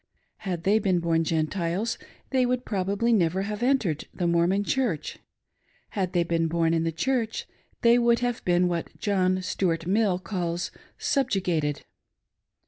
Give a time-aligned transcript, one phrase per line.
[0.37, 1.99] Had they been born Gentiles,
[2.31, 5.19] they would probably never have entered the Mormon Church;
[5.89, 7.47] had they been born in the Church
[7.83, 10.71] they would have been what John Stuart Mill calls"
[11.13, 11.85] subju gated."